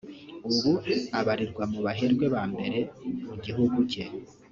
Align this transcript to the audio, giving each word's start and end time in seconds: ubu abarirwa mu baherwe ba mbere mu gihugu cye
ubu 0.49 0.71
abarirwa 1.19 1.63
mu 1.71 1.79
baherwe 1.85 2.25
ba 2.33 2.43
mbere 2.51 2.79
mu 3.27 3.35
gihugu 3.43 3.77
cye 3.91 4.03